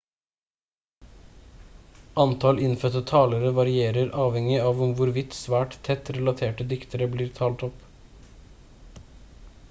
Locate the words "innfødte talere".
2.69-3.51